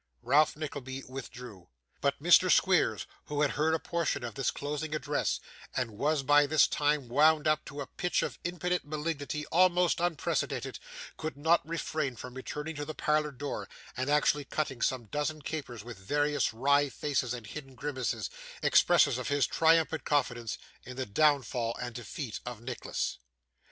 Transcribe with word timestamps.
Ralph 0.23 0.55
Nickleby 0.55 1.03
withdrew. 1.07 1.69
But 2.01 2.19
Mr. 2.23 2.49
Squeers, 2.51 3.05
who 3.25 3.41
had 3.43 3.51
heard 3.51 3.75
a 3.75 3.79
portion 3.79 4.23
of 4.23 4.33
this 4.33 4.49
closing 4.49 4.95
address, 4.95 5.39
and 5.75 5.91
was 5.91 6.23
by 6.23 6.47
this 6.47 6.65
time 6.65 7.07
wound 7.07 7.47
up 7.47 7.63
to 7.65 7.81
a 7.81 7.85
pitch 7.85 8.23
of 8.23 8.39
impotent 8.43 8.83
malignity 8.83 9.45
almost 9.51 9.99
unprecedented, 9.99 10.79
could 11.17 11.37
not 11.37 11.61
refrain 11.69 12.15
from 12.15 12.33
returning 12.33 12.75
to 12.77 12.85
the 12.85 12.95
parlour 12.95 13.29
door, 13.31 13.69
and 13.95 14.09
actually 14.09 14.45
cutting 14.45 14.81
some 14.81 15.05
dozen 15.05 15.43
capers 15.43 15.83
with 15.83 15.99
various 15.99 16.51
wry 16.51 16.89
faces 16.89 17.31
and 17.31 17.45
hideous 17.45 17.75
grimaces, 17.75 18.31
expressive 18.63 19.19
of 19.19 19.27
his 19.27 19.45
triumphant 19.45 20.03
confidence 20.03 20.57
in 20.83 20.97
the 20.97 21.05
downfall 21.05 21.77
and 21.79 21.93
defeat 21.93 22.39
of 22.43 22.59
Nicholas. 22.59 23.19